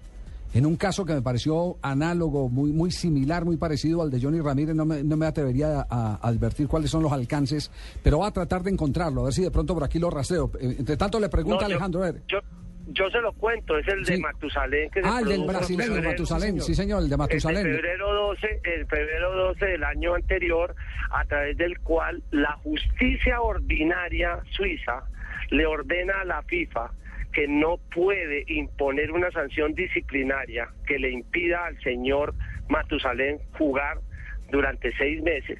En 0.53 0.65
un 0.65 0.75
caso 0.75 1.05
que 1.05 1.13
me 1.13 1.21
pareció 1.21 1.77
análogo, 1.81 2.49
muy, 2.49 2.71
muy 2.73 2.91
similar, 2.91 3.45
muy 3.45 3.55
parecido 3.57 4.01
al 4.01 4.11
de 4.11 4.19
Johnny 4.21 4.41
Ramírez, 4.41 4.75
no 4.75 4.85
me, 4.85 5.01
no 5.03 5.15
me 5.15 5.25
atrevería 5.25 5.79
a, 5.81 5.85
a 5.89 6.27
advertir 6.27 6.67
cuáles 6.67 6.89
son 6.91 7.03
los 7.03 7.11
alcances, 7.13 7.71
pero 8.03 8.19
va 8.19 8.27
a 8.27 8.31
tratar 8.31 8.61
de 8.63 8.71
encontrarlo, 8.71 9.21
a 9.21 9.23
ver 9.25 9.33
si 9.33 9.43
de 9.43 9.51
pronto 9.51 9.73
por 9.73 9.83
aquí 9.85 9.97
lo 9.99 10.09
rastreo. 10.09 10.51
Eh, 10.59 10.75
Entre 10.79 10.97
tanto 10.97 11.19
le 11.19 11.29
pregunta 11.29 11.55
No, 11.63 11.69
yo- 11.69 11.75
Alejandro, 11.75 12.03
a 12.03 12.11
ver. 12.11 12.21
Yo, 12.27 12.39
yo 12.87 13.09
se 13.09 13.21
lo 13.21 13.31
cuento, 13.33 13.77
es 13.77 13.87
el 13.87 14.03
de 14.03 14.15
Sí. 14.17 14.21
Matusalén. 14.21 14.89
Que 14.91 15.01
se 15.01 15.07
Ah, 15.07 15.19
el 15.21 15.29
del 15.29 15.43
brasileño, 15.45 15.85
febrero. 15.93 16.09
Matusalén, 16.09 16.61
sí 16.61 16.75
señor, 16.75 17.03
el 17.03 17.09
de 17.09 17.15
Matusalén. 17.15 17.63
febrero 17.63 18.13
12, 18.13 18.47
en 18.65 18.87
febrero 18.87 19.33
12 19.47 19.65
del 19.65 19.83
año 19.85 20.15
anterior, 20.15 20.75
a 21.11 21.23
través 21.25 21.55
del 21.57 21.79
cual 21.79 22.21
la 22.31 22.53
justicia 22.63 23.39
ordinaria 23.41 24.39
suiza 24.51 25.03
le 25.49 25.65
ordena 25.65 26.13
a 26.21 26.25
la 26.25 26.41
FIFA 26.43 26.91
que 27.33 27.47
no 27.47 27.77
puede 27.93 28.43
imponer 28.47 29.11
una 29.11 29.31
sanción 29.31 29.73
disciplinaria 29.73 30.69
que 30.85 30.99
le 30.99 31.11
impida 31.11 31.65
al 31.65 31.79
señor 31.81 32.33
Matusalén 32.67 33.39
jugar 33.57 33.99
durante 34.49 34.91
seis 34.97 35.21
meses 35.23 35.59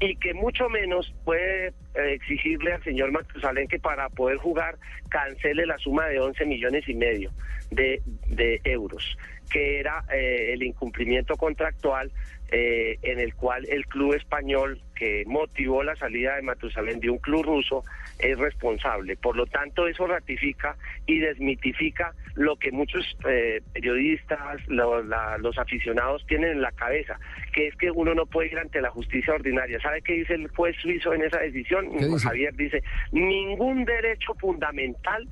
y 0.00 0.16
que 0.16 0.34
mucho 0.34 0.68
menos 0.68 1.14
puede 1.24 1.68
eh, 1.68 1.72
exigirle 2.12 2.72
al 2.72 2.82
señor 2.82 3.12
Matusalén 3.12 3.68
que 3.68 3.78
para 3.78 4.08
poder 4.08 4.38
jugar 4.38 4.76
cancele 5.08 5.64
la 5.64 5.78
suma 5.78 6.06
de 6.06 6.18
11 6.20 6.44
millones 6.46 6.88
y 6.88 6.94
medio 6.94 7.30
de, 7.70 8.02
de 8.26 8.60
euros, 8.64 9.16
que 9.50 9.78
era 9.78 10.04
eh, 10.12 10.52
el 10.52 10.62
incumplimiento 10.62 11.36
contractual 11.36 12.10
eh, 12.52 12.98
en 13.02 13.18
el 13.18 13.34
cual 13.34 13.64
el 13.68 13.86
club 13.86 14.12
español 14.14 14.78
que 14.94 15.24
motivó 15.26 15.82
la 15.82 15.96
salida 15.96 16.36
de 16.36 16.42
Matusalén 16.42 17.00
de 17.00 17.08
un 17.10 17.18
club 17.18 17.42
ruso 17.44 17.82
es 18.18 18.38
responsable. 18.38 19.16
Por 19.16 19.36
lo 19.36 19.46
tanto, 19.46 19.88
eso 19.88 20.06
ratifica 20.06 20.76
y 21.06 21.18
desmitifica 21.18 22.12
lo 22.34 22.56
que 22.56 22.70
muchos 22.70 23.04
eh, 23.28 23.60
periodistas, 23.72 24.60
lo- 24.68 25.02
la- 25.02 25.38
los 25.38 25.58
aficionados 25.58 26.24
tienen 26.26 26.50
en 26.52 26.60
la 26.62 26.72
cabeza, 26.72 27.18
que 27.54 27.68
es 27.68 27.74
que 27.76 27.90
uno 27.90 28.14
no 28.14 28.26
puede 28.26 28.48
ir 28.52 28.58
ante 28.58 28.80
la 28.80 28.90
justicia 28.90 29.34
ordinaria. 29.34 29.80
¿Sabe 29.80 30.02
qué 30.02 30.12
dice 30.12 30.34
el 30.34 30.48
juez 30.48 30.76
suizo 30.80 31.14
en 31.14 31.22
esa 31.22 31.38
decisión? 31.40 31.86
Javier 32.22 32.54
dice, 32.54 32.82
ningún 33.12 33.84
derecho 33.86 34.34
fundamental 34.34 35.26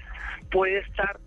puede 0.50 0.78
estar 0.78 1.18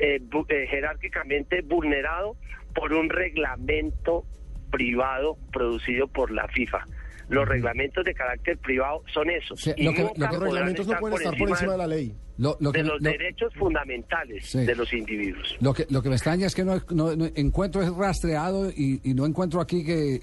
eh, 0.00 0.20
bu- 0.20 0.46
eh, 0.48 0.66
jerárquicamente 0.68 1.62
vulnerado 1.62 2.36
por 2.74 2.92
un 2.92 3.08
reglamento 3.10 4.24
privado 4.70 5.36
producido 5.52 6.08
por 6.08 6.30
la 6.30 6.46
FIFA. 6.48 6.84
Los 7.28 7.46
reglamentos 7.48 8.04
de 8.04 8.12
carácter 8.12 8.58
privado 8.58 9.02
son 9.12 9.30
esos. 9.30 9.60
Sí, 9.60 9.70
y 9.76 9.84
lo 9.84 9.92
que- 9.92 10.02
nunca 10.02 10.14
lo 10.18 10.28
que- 10.30 10.36
Los 10.36 10.42
reglamentos 10.52 10.86
no 10.88 10.96
pueden 10.98 11.18
estar 11.18 11.36
por 11.38 11.48
encima 11.50 11.72
de 11.72 11.78
la 11.78 11.86
ley. 11.86 12.14
Lo, 12.38 12.56
lo 12.58 12.72
de 12.72 12.82
los 12.82 13.00
lo- 13.00 13.10
derechos 13.10 13.52
fundamentales 13.54 14.46
Sí. 14.46 14.64
de 14.64 14.74
los 14.74 14.92
individuos. 14.92 15.56
Lo 15.60 15.72
que, 15.74 15.86
lo 15.90 16.02
que 16.02 16.08
me 16.08 16.14
extraña 16.16 16.46
es 16.46 16.54
que 16.54 16.64
no, 16.64 16.80
no- 16.90 17.14
no 17.14 17.26
encuentro 17.36 17.82
es 17.82 17.94
rastreado 17.94 18.70
y, 18.70 19.00
y 19.04 19.14
no 19.14 19.26
encuentro 19.26 19.60
aquí 19.60 19.84
que 19.84 20.14
eh, 20.16 20.20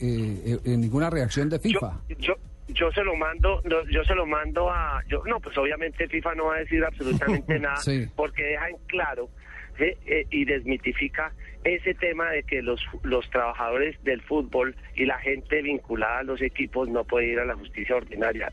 eh, 0.65 0.77
ninguna 0.77 1.09
reacción 1.09 1.47
de 1.49 1.59
FIFA. 1.59 2.01
yo, 2.19 2.33
yo 2.69 2.91
se 2.91 3.03
lo 3.03 3.15
mando, 3.15 3.61
no, 3.63 3.77
yo 3.89 4.03
se 4.03 4.13
lo 4.15 4.25
mando 4.25 4.69
a, 4.69 5.01
yo, 5.07 5.21
no, 5.25 5.39
pues 5.39 5.57
obviamente 5.57 6.07
FIFA 6.09 6.35
no 6.35 6.45
va 6.47 6.55
a 6.55 6.59
decir 6.59 6.83
absolutamente 6.83 7.57
nada, 7.59 7.77
Sí. 7.77 8.05
porque 8.17 8.43
deja 8.43 8.67
en 8.69 8.77
claro 8.87 9.29
¿sí? 9.77 9.93
Eh, 10.05 10.25
y 10.29 10.45
desmitifica 10.45 11.31
ese 11.63 11.93
tema 11.93 12.31
de 12.31 12.43
que 12.43 12.61
los, 12.61 12.81
los 13.03 13.29
trabajadores 13.29 14.01
del 14.03 14.21
fútbol 14.21 14.75
y 14.95 15.05
la 15.05 15.19
gente 15.19 15.61
vinculada 15.61 16.19
a 16.19 16.23
los 16.23 16.41
equipos 16.41 16.87
no 16.89 17.03
puede 17.03 17.27
ir 17.27 17.39
a 17.39 17.45
la 17.45 17.55
justicia 17.55 17.95
ordinaria. 17.95 18.51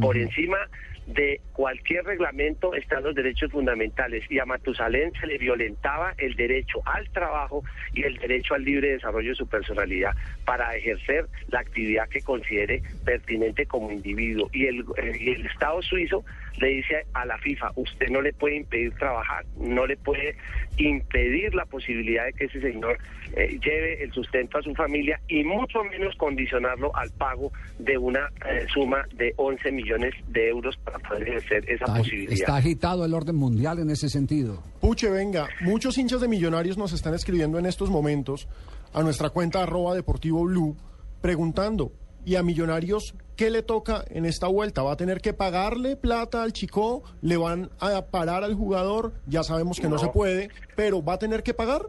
Por 0.00 0.16
encima 0.16 0.58
de 1.06 1.40
cualquier 1.52 2.04
reglamento 2.04 2.74
están 2.74 3.02
los 3.02 3.14
derechos 3.14 3.52
fundamentales 3.52 4.24
y 4.30 4.38
a 4.38 4.46
Matusalén 4.46 5.12
se 5.20 5.26
le 5.26 5.38
violentaba 5.38 6.14
el 6.16 6.34
derecho 6.34 6.80
al 6.86 7.08
trabajo 7.10 7.62
y 7.92 8.04
el 8.04 8.16
derecho 8.16 8.54
al 8.54 8.64
libre 8.64 8.92
desarrollo 8.92 9.30
de 9.30 9.36
su 9.36 9.46
personalidad 9.46 10.12
para 10.44 10.74
ejercer 10.74 11.26
la 11.48 11.60
actividad 11.60 12.08
que 12.08 12.22
considere 12.22 12.82
pertinente 13.04 13.66
como 13.66 13.90
individuo. 13.92 14.48
Y 14.52 14.66
el, 14.66 14.84
eh, 14.96 15.16
y 15.18 15.30
el 15.30 15.46
Estado 15.46 15.82
suizo 15.82 16.24
le 16.58 16.68
dice 16.68 17.04
a 17.14 17.24
la 17.26 17.36
FIFA, 17.38 17.72
usted 17.76 18.08
no 18.10 18.20
le 18.22 18.32
puede 18.32 18.56
impedir 18.56 18.92
trabajar, 18.94 19.44
no 19.58 19.86
le 19.86 19.96
puede 19.96 20.36
impedir 20.76 21.54
la 21.54 21.64
posibilidad 21.66 22.24
de 22.26 22.32
que 22.32 22.44
ese 22.44 22.60
señor 22.60 22.98
eh, 23.36 23.58
lleve 23.64 24.02
el 24.02 24.12
sustento 24.12 24.58
a 24.58 24.62
su 24.62 24.74
familia 24.74 25.20
y 25.28 25.42
mucho 25.44 25.82
menos 25.84 26.14
condicionarlo 26.16 26.94
al 26.96 27.10
pago 27.10 27.52
de 27.78 27.98
una 27.98 28.28
eh, 28.48 28.66
suma 28.72 29.04
de 29.14 29.32
11 29.36 29.72
millones 29.72 30.14
de 30.28 30.48
euros 30.48 30.76
para 30.84 30.98
poder 31.00 31.28
ejercer 31.28 31.64
esa 31.70 31.84
Está, 31.84 31.96
posibilidad. 31.96 32.32
está 32.32 32.56
agitado 32.56 33.04
el 33.04 33.14
orden 33.14 33.36
mundial 33.36 33.78
en 33.80 33.90
ese 33.90 34.08
sentido. 34.08 34.62
Puche, 34.80 35.10
venga, 35.10 35.48
muchos 35.60 35.98
hinchas 35.98 36.20
de 36.20 36.28
Millonarios 36.28 36.78
nos 36.78 36.92
están 36.92 37.14
escribiendo 37.14 37.58
en 37.58 37.66
estos 37.66 37.90
momentos 37.90 38.48
a 38.92 39.02
nuestra 39.02 39.30
cuenta 39.30 39.62
arroba 39.62 39.94
deportivo 39.94 40.44
blue 40.44 40.76
preguntando, 41.20 41.90
¿y 42.24 42.36
a 42.36 42.42
Millonarios 42.42 43.14
qué 43.36 43.50
le 43.50 43.62
toca 43.62 44.04
en 44.10 44.24
esta 44.24 44.46
vuelta? 44.46 44.82
¿Va 44.82 44.92
a 44.92 44.96
tener 44.96 45.20
que 45.20 45.32
pagarle 45.32 45.96
plata 45.96 46.42
al 46.42 46.52
chico? 46.52 47.02
¿Le 47.20 47.36
van 47.36 47.70
a 47.80 48.02
parar 48.06 48.44
al 48.44 48.54
jugador? 48.54 49.12
Ya 49.26 49.42
sabemos 49.42 49.78
que 49.78 49.84
no, 49.88 49.96
No. 49.96 49.98
se 49.98 50.08
puede, 50.08 50.50
pero 50.76 51.02
¿va 51.04 51.14
a 51.14 51.18
tener 51.18 51.42
que 51.42 51.54
pagar? 51.54 51.82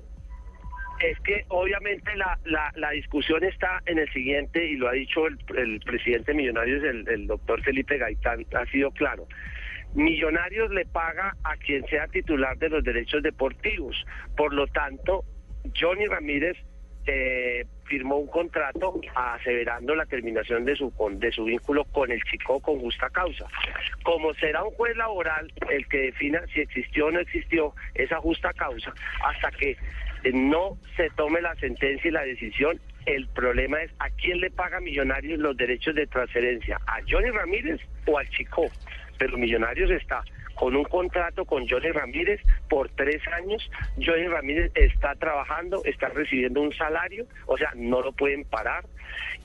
Es 1.02 1.20
que 1.20 1.44
obviamente 1.50 2.16
la, 2.16 2.40
la, 2.46 2.72
la 2.76 2.92
discusión 2.92 3.44
está 3.44 3.82
en 3.86 4.00
el 4.00 4.10
siguiente, 4.14 4.66
y 4.66 4.76
lo 4.78 4.88
ha 4.88 4.94
dicho 4.94 5.28
el, 5.28 5.38
el 5.58 5.80
presidente 5.82 6.32
de 6.32 6.38
Millonarios, 6.38 6.84
el, 6.84 7.08
el 7.10 7.28
doctor 7.28 7.62
Felipe 7.64 7.98
Gaitán, 7.98 8.46
ha 8.56 8.66
sido 8.72 8.92
claro. 8.92 9.28
Millonarios 9.94 10.72
le 10.72 10.86
paga 10.86 11.36
a 11.44 11.56
quien 11.58 11.86
sea 11.88 12.08
titular 12.08 12.58
de 12.58 12.70
los 12.70 12.84
derechos 12.84 13.22
deportivos. 13.24 13.96
Por 14.36 14.54
lo 14.54 14.68
tanto, 14.68 15.24
Johnny 15.80 16.06
Ramírez 16.06 16.58
eh, 17.08 17.66
firmó 17.86 18.18
un 18.18 18.28
contrato 18.28 19.00
aseverando 19.14 19.94
la 19.96 20.06
terminación 20.06 20.66
de 20.66 20.76
su 20.76 20.92
de 21.20 21.32
su 21.32 21.46
vínculo 21.46 21.86
con 21.86 22.12
el 22.12 22.22
Chico 22.24 22.60
con 22.60 22.80
justa 22.80 23.10
causa. 23.10 23.46
Como 24.04 24.34
será 24.34 24.64
un 24.64 24.72
juez 24.72 24.96
laboral 24.98 25.52
el 25.70 25.88
que 25.88 25.98
defina 25.98 26.42
si 26.54 26.62
existió 26.62 27.08
o 27.08 27.12
no 27.12 27.20
existió 27.20 27.74
esa 27.94 28.18
justa 28.18 28.52
causa, 28.54 28.94
hasta 29.24 29.52
que 29.52 29.78
no 30.34 30.78
se 30.96 31.10
tome 31.12 31.42
la 31.42 31.56
sentencia 31.56 32.08
y 32.08 32.12
la 32.12 32.24
decisión, 32.24 32.80
el 33.06 33.28
problema 33.28 33.82
es 33.84 33.92
a 34.00 34.10
quién 34.10 34.40
le 34.40 34.50
paga 34.50 34.80
Millonarios 34.80 35.40
los 35.40 35.56
derechos 35.56 35.94
de 35.94 36.08
transferencia, 36.08 36.80
a 36.88 37.00
Johnny 37.08 37.30
Ramírez 37.30 37.80
o 38.08 38.18
al 38.18 38.28
Chico. 38.30 38.66
Pero 39.20 39.38
Millonarios 39.38 39.92
está 39.92 40.24
con 40.56 40.76
un 40.76 40.84
contrato 40.86 41.46
con 41.46 41.68
Johnny 41.68 41.92
Ramírez 41.92 42.42
por 42.70 42.90
tres 42.90 43.22
años. 43.34 43.70
Johnny 44.04 44.28
Ramírez 44.28 44.72
está 44.76 45.16
trabajando, 45.16 45.82
está 45.86 46.10
recibiendo 46.10 46.62
un 46.62 46.74
salario, 46.74 47.26
o 47.46 47.58
sea, 47.58 47.72
no 47.76 48.02
lo 48.02 48.12
pueden 48.14 48.46
parar. 48.46 48.86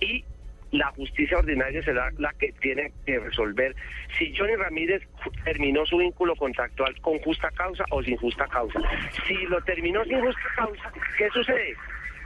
Y 0.01 0.25
la 0.73 0.87
justicia 0.93 1.39
ordinaria 1.39 1.83
será 1.83 2.11
la 2.19 2.33
que 2.35 2.53
tiene 2.61 2.93
que 3.05 3.19
resolver 3.19 3.75
si 4.17 4.35
Johnny 4.37 4.55
Ramírez 4.55 5.03
terminó 5.45 5.85
su 5.85 5.99
vínculo 5.99 6.37
contractual 6.37 6.95
con 7.01 7.19
justa 7.19 7.51
causa 7.51 7.85
o 7.91 8.03
sin 8.03 8.17
justa 8.17 8.47
causa. 8.47 8.79
Si 9.27 9.35
lo 9.47 9.61
terminó 9.63 10.05
sin 10.05 10.21
justa 10.21 10.43
causa, 10.57 10.93
¿qué 11.19 11.29
sucede? 11.31 11.75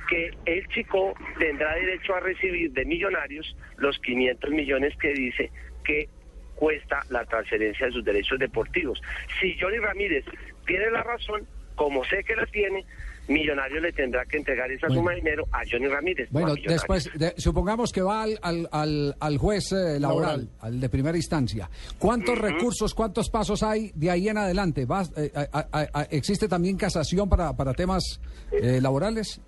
que 0.08 0.30
el 0.44 0.66
chico 0.68 1.14
tendrá 1.38 1.74
derecho 1.74 2.14
a 2.14 2.20
recibir 2.20 2.70
de 2.72 2.84
millonarios 2.84 3.56
los 3.78 3.98
500 4.00 4.50
millones 4.50 4.94
que 4.98 5.14
dice 5.14 5.50
que 5.82 6.08
cuesta 6.54 7.02
la 7.10 7.24
transferencia 7.24 7.86
de 7.86 7.92
sus 7.92 8.04
derechos 8.04 8.38
deportivos. 8.38 9.00
Si 9.40 9.56
Johnny 9.60 9.78
Ramírez 9.78 10.24
tiene 10.66 10.90
la 10.90 11.02
razón, 11.02 11.46
como 11.74 12.04
sé 12.04 12.22
que 12.24 12.36
la 12.36 12.46
tiene, 12.46 12.84
Millonarios 13.26 13.80
le 13.80 13.90
tendrá 13.90 14.22
que 14.26 14.36
entregar 14.36 14.70
esa 14.70 14.86
Bueno. 14.88 15.00
suma 15.00 15.10
de 15.12 15.16
dinero 15.16 15.44
a 15.50 15.60
Johnny 15.70 15.86
Ramírez. 15.88 16.28
Bueno, 16.30 16.54
después, 16.62 17.08
de- 17.14 17.32
supongamos 17.38 17.90
que 17.90 18.02
va 18.02 18.22
al, 18.22 18.38
al, 18.42 18.68
al, 18.70 19.16
al 19.18 19.38
juez 19.38 19.72
eh, 19.72 19.98
laboral, 19.98 20.00
Laboral. 20.42 20.48
al 20.60 20.78
de 20.78 20.88
primera 20.90 21.16
instancia. 21.16 21.70
¿Cuántos 21.98 22.36
recursos, 22.38 22.92
cuántos 22.92 23.30
pasos 23.30 23.62
hay 23.62 23.90
de 23.94 24.10
ahí 24.10 24.28
en 24.28 24.36
adelante? 24.36 24.84
¿Va, 24.84 25.04
eh, 25.16 25.30
a- 25.34 25.48
a- 25.72 26.00
a- 26.00 26.02
¿Existe 26.10 26.48
también 26.48 26.76
casación 26.76 27.26
para, 27.26 27.56
para 27.56 27.72
temas 27.72 28.20
eh, 28.52 28.78
laborales? 28.82 29.40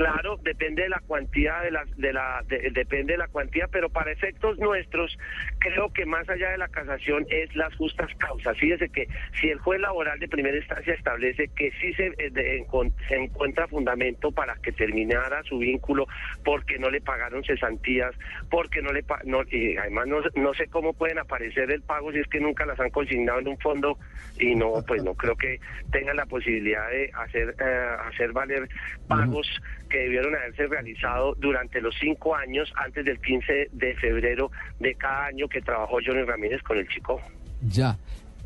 Claro, 0.00 0.38
depende 0.42 0.84
de 0.84 0.88
la 0.88 1.00
cuantía 1.00 1.60
de 1.60 1.70
la, 1.72 1.84
de 1.96 2.12
la 2.14 2.42
de- 2.48 2.70
depende 2.72 3.12
de 3.12 3.18
la 3.18 3.28
cuantía, 3.28 3.68
pero 3.70 3.90
para 3.90 4.10
efectos 4.10 4.58
nuestros 4.58 5.14
creo 5.58 5.92
que 5.92 6.06
más 6.06 6.26
allá 6.30 6.48
de 6.52 6.56
la 6.56 6.68
casación 6.68 7.26
es 7.28 7.54
las 7.54 7.74
justas 7.76 8.08
causas. 8.16 8.56
Fíjese 8.56 8.88
que 8.88 9.08
si 9.38 9.50
el 9.50 9.58
juez 9.58 9.78
laboral 9.78 10.18
de 10.18 10.26
primera 10.26 10.56
instancia 10.56 10.94
establece 10.94 11.48
que 11.48 11.70
sí 11.80 11.92
se, 11.92 12.06
eh, 12.16 12.30
de- 12.30 12.64
se 13.08 13.14
encuentra 13.16 13.68
fundamento 13.68 14.32
para 14.32 14.54
que 14.62 14.72
terminara 14.72 15.42
su 15.42 15.58
vínculo 15.58 16.06
porque 16.44 16.78
no 16.78 16.88
le 16.88 17.02
pagaron 17.02 17.44
cesantías, 17.44 18.14
porque 18.48 18.80
no 18.80 18.92
le 18.92 19.04
no, 19.24 19.42
y 19.50 19.76
además 19.76 20.06
no, 20.06 20.22
no 20.34 20.54
sé 20.54 20.68
cómo 20.68 20.94
pueden 20.94 21.18
aparecer 21.18 21.70
el 21.70 21.82
pago 21.82 22.10
si 22.10 22.20
es 22.20 22.26
que 22.28 22.40
nunca 22.40 22.64
las 22.64 22.80
han 22.80 22.88
consignado 22.90 23.40
en 23.40 23.48
un 23.48 23.58
fondo 23.58 23.98
y 24.38 24.54
no 24.54 24.82
pues 24.86 25.02
no 25.04 25.14
creo 25.14 25.36
que 25.36 25.60
tengan 25.92 26.16
la 26.16 26.24
posibilidad 26.24 26.88
de 26.88 27.10
hacer 27.12 27.54
eh, 27.60 27.96
hacer 28.08 28.32
valer 28.32 28.66
pagos 29.06 29.46
que 29.90 29.98
debieron 29.98 30.34
haberse 30.34 30.66
realizado 30.66 31.34
durante 31.38 31.80
los 31.82 31.94
cinco 32.00 32.34
años 32.34 32.72
antes 32.76 33.04
del 33.04 33.20
15 33.20 33.68
de 33.72 33.94
febrero 33.96 34.50
de 34.78 34.94
cada 34.94 35.26
año 35.26 35.46
que 35.48 35.60
trabajó 35.60 35.98
Johnny 36.04 36.22
Ramírez 36.22 36.62
con 36.62 36.78
el 36.78 36.88
Chico. 36.88 37.20
Ya. 37.68 37.98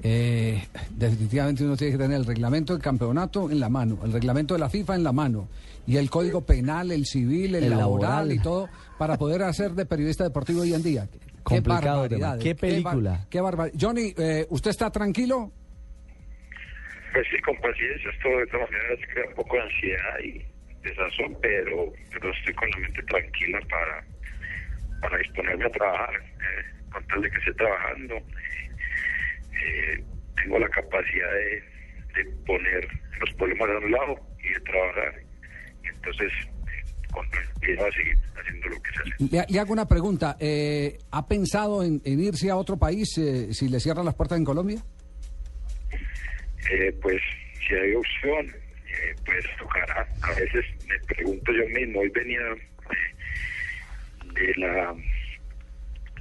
Eh, 0.03 0.61
definitivamente 0.91 1.63
uno 1.65 1.77
tiene 1.77 1.93
que 1.93 1.99
tener 2.03 2.17
el 2.19 2.27
reglamento 2.27 2.73
del 2.73 2.83
campeonato 2.83 3.49
en 3.51 3.61
la 3.61 3.69
mano, 3.69 4.01
el 4.05 4.13
reglamento 4.13 4.55
de 4.55 4.61
la 4.61 4.69
FIFA 4.69 4.97
en 4.97 5.05
la 5.05 5.13
mano 5.13 5.49
y 5.87 5.97
el 5.99 6.11
código 6.11 6.41
penal, 6.45 6.91
el 6.91 7.07
civil, 7.07 7.55
el, 7.55 7.65
El 7.65 7.71
laboral, 7.71 8.11
laboral. 8.11 8.33
y 8.33 8.39
todo 8.41 8.69
para 8.99 9.17
poder 9.17 9.43
hacer 9.45 9.71
de 9.71 9.87
periodista 9.87 10.25
deportivo 10.25 10.63
hoy 10.63 10.75
en 10.75 10.83
día. 10.83 11.07
Qué 11.13 11.19
Complicado 11.45 12.01
barbaridad, 12.01 12.39
tema. 12.39 12.43
Qué 12.43 12.53
bar- 12.55 12.61
película. 12.61 13.27
Qué 13.31 13.41
Johnny, 13.81 14.15
eh, 14.19 14.47
¿usted 14.51 14.71
está 14.71 14.91
tranquilo? 14.91 15.53
Pues 17.13 17.27
sí, 17.31 17.41
con 17.43 17.55
paciencia, 17.57 18.11
esto 18.11 18.29
de 18.29 18.47
todas 18.49 18.71
maneras 18.73 18.99
crea 19.13 19.29
un 19.29 19.35
poco 19.35 19.57
de 19.57 19.63
ansiedad 19.63 20.19
y 20.25 20.45
desazón, 20.85 21.37
pero, 21.41 21.93
pero 22.13 22.33
estoy 22.33 22.55
con 22.55 22.71
la 22.71 22.79
mente 22.79 23.03
tranquila 23.05 23.59
para, 23.69 24.05
para 25.01 25.19
disponerme 25.19 25.65
a 25.65 25.71
trabajar, 25.71 26.15
eh, 26.15 26.91
con 26.93 27.07
tal 27.09 27.23
de 27.23 27.31
que 27.31 27.39
esté 27.39 27.53
trabajando. 27.55 28.15
eh, 28.17 30.05
tengo 30.37 30.59
la 30.59 30.69
capacidad 30.69 31.33
de, 31.33 32.23
de 32.23 32.31
poner 32.47 32.89
los 33.21 33.33
problemas 33.35 33.71
a 33.71 33.79
un 33.79 33.91
lado 33.91 34.21
y 34.43 34.49
de 34.53 34.61
trabajar. 34.61 35.15
Entonces, 35.83 36.33
seguir 37.95 38.19
haciendo 38.37 38.69
lo 38.69 38.83
que 38.83 38.91
se 38.91 39.01
hace. 39.01 39.37
Le, 39.37 39.45
le 39.49 39.61
hago 39.61 39.73
una 39.73 39.87
pregunta. 39.87 40.37
eh, 40.41 40.99
¿Ha 41.13 41.27
pensado 41.27 41.83
en, 41.83 42.01
en 42.05 42.21
irse 42.21 42.51
a 42.51 42.57
otro 42.57 42.77
país 42.77 43.17
eh, 43.19 43.55
si 43.55 43.69
le 43.69 43.81
cierran 43.81 44.05
las 44.05 44.15
puertas 44.15 44.39
en 44.39 44.45
Colombia? 44.45 44.79
Eh, 46.71 46.93
pues 47.01 47.21
si 47.67 47.75
hay 47.75 47.95
opción, 47.95 48.53
eh, 49.05 49.15
pues 49.25 49.45
tocará. 49.59 50.07
A 50.23 50.33
veces 50.35 50.65
me 50.89 50.99
pregunto 51.15 51.53
yo 51.53 51.69
mismo, 51.69 52.01
hoy 52.01 52.09
venía 52.11 52.41
de, 52.41 52.57
de 54.41 54.55
la 54.57 54.95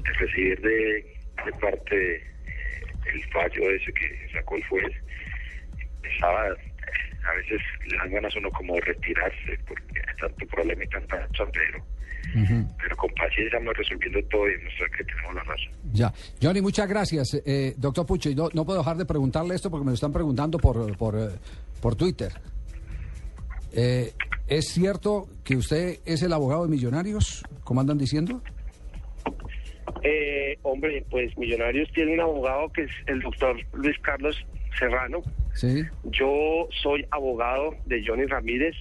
de 0.03 0.13
recibir 0.19 0.59
de, 0.61 1.15
de 1.45 1.51
parte 1.61 2.15
eh, 2.15 2.21
el 3.13 3.23
fallo 3.31 3.69
ese 3.71 3.91
que 3.93 4.29
sacó 4.33 4.55
el 4.57 4.65
juez. 4.67 4.91
Pensaba, 6.01 6.49
eh, 6.49 6.55
a 7.25 7.33
veces 7.35 7.61
le 7.87 7.97
dan 7.97 8.11
ganas 8.11 8.35
a 8.35 8.39
uno 8.39 8.49
como 8.51 8.77
retirarse 8.81 9.57
porque 9.67 10.01
hay 10.07 10.15
tanto 10.19 10.45
problema 10.47 10.83
y 10.83 10.87
tanta 10.87 11.25
cosa, 11.27 11.45
pero, 11.53 11.85
pero 12.77 12.97
con 12.97 13.09
paciencia 13.13 13.59
vamos 13.59 13.77
resolviendo 13.77 14.21
todo 14.25 14.49
y 14.49 14.57
demostrar 14.57 14.91
que 14.91 15.03
tenemos 15.05 15.35
la 15.35 15.43
razón. 15.43 15.71
Ya. 15.93 16.13
Johnny, 16.41 16.61
muchas 16.61 16.89
gracias. 16.89 17.41
Eh, 17.45 17.73
doctor 17.77 18.05
Pucho, 18.05 18.29
y 18.29 18.35
no, 18.35 18.49
no 18.53 18.65
puedo 18.65 18.79
dejar 18.79 18.97
de 18.97 19.05
preguntarle 19.05 19.55
esto 19.55 19.71
porque 19.71 19.85
me 19.85 19.91
lo 19.91 19.95
están 19.95 20.11
preguntando 20.11 20.57
por, 20.57 20.97
por, 20.97 21.15
por 21.81 21.95
Twitter. 21.95 22.33
Eh, 23.73 24.13
¿Es 24.47 24.67
cierto 24.67 25.27
que 25.43 25.55
usted 25.55 25.99
es 26.05 26.21
el 26.21 26.33
abogado 26.33 26.63
de 26.63 26.69
Millonarios, 26.69 27.43
como 27.63 27.81
andan 27.81 27.97
diciendo? 27.97 28.41
Eh, 30.03 30.57
hombre, 30.61 31.05
pues 31.09 31.35
Millonarios 31.37 31.89
tiene 31.93 32.13
un 32.13 32.19
abogado 32.19 32.71
que 32.71 32.83
es 32.83 32.91
el 33.07 33.21
doctor 33.21 33.57
Luis 33.73 33.97
Carlos 33.99 34.35
Serrano. 34.77 35.23
Sí. 35.53 35.83
Yo 36.03 36.67
soy 36.81 37.05
abogado 37.11 37.75
de 37.85 38.05
Johnny 38.05 38.25
Ramírez 38.25 38.75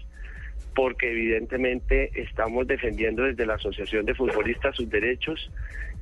porque 0.74 1.10
evidentemente 1.10 2.10
estamos 2.14 2.66
defendiendo 2.66 3.22
desde 3.22 3.46
la 3.46 3.54
Asociación 3.54 4.04
de 4.06 4.14
Futbolistas 4.14 4.74
sus 4.76 4.88
derechos 4.90 5.50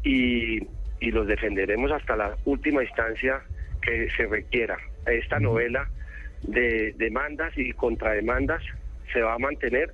y, 0.02 0.60
y 1.00 1.10
los 1.10 1.26
defenderemos 1.26 1.90
hasta 1.92 2.16
la 2.16 2.36
última 2.44 2.82
instancia 2.82 3.42
que 3.82 4.08
se 4.16 4.26
requiera. 4.26 4.78
Esta 5.06 5.38
novela 5.38 5.90
de 6.42 6.94
demandas 6.96 7.52
y 7.56 7.72
contrademandas 7.72 8.62
se 9.12 9.22
va 9.22 9.34
a 9.34 9.38
mantener 9.38 9.92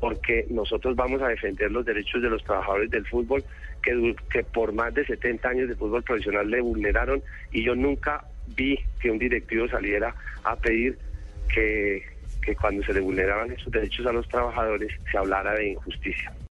porque 0.00 0.46
nosotros 0.50 0.96
vamos 0.96 1.22
a 1.22 1.28
defender 1.28 1.70
los 1.70 1.84
derechos 1.84 2.20
de 2.20 2.28
los 2.28 2.44
trabajadores 2.44 2.90
del 2.90 3.06
fútbol 3.06 3.42
que, 3.82 4.14
que 4.30 4.44
por 4.44 4.72
más 4.72 4.92
de 4.92 5.06
70 5.06 5.48
años 5.48 5.68
de 5.68 5.76
fútbol 5.76 6.02
profesional 6.02 6.50
le 6.50 6.60
vulneraron 6.60 7.22
y 7.52 7.64
yo 7.64 7.74
nunca 7.74 8.24
vi 8.48 8.78
que 9.00 9.10
un 9.10 9.18
directivo 9.18 9.66
saliera 9.68 10.14
a 10.42 10.56
pedir 10.56 10.98
que, 11.52 12.02
que 12.42 12.54
cuando 12.54 12.82
se 12.82 12.92
le 12.92 13.00
vulneraban 13.00 13.52
esos 13.52 13.72
derechos 13.72 14.06
a 14.06 14.12
los 14.12 14.28
trabajadores 14.28 14.92
se 15.10 15.16
hablara 15.16 15.54
de 15.54 15.68
injusticia. 15.68 16.34